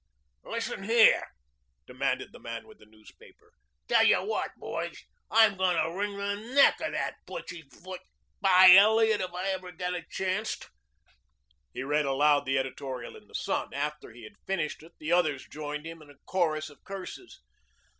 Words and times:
"Listen 0.45 0.81
here," 0.81 1.27
demanded 1.85 2.31
the 2.31 2.39
man 2.39 2.65
with 2.65 2.79
the 2.79 2.87
newspaper. 2.87 3.53
"Tell 3.87 4.03
you 4.03 4.23
what, 4.25 4.49
boys, 4.57 5.03
I'm 5.29 5.55
going 5.57 5.77
to 5.77 5.91
wring 5.95 6.17
the 6.17 6.53
neck 6.55 6.81
of 6.81 6.91
that 6.93 7.17
pussyfooting 7.27 8.07
spy 8.39 8.75
Elliot 8.75 9.21
if 9.21 9.31
I 9.31 9.49
ever 9.49 9.71
get 9.71 9.93
a 9.93 10.03
chanct." 10.09 10.71
He 11.71 11.83
read 11.83 12.05
aloud 12.05 12.47
the 12.47 12.57
editorial 12.57 13.15
in 13.15 13.27
the 13.27 13.35
"Sun." 13.35 13.75
After 13.75 14.11
he 14.11 14.23
had 14.23 14.37
finished, 14.47 14.83
the 14.97 15.11
others 15.11 15.47
joined 15.47 15.85
him 15.85 16.01
in 16.01 16.09
a 16.09 16.17
chorus 16.25 16.71
of 16.71 16.83
curses. 16.83 17.39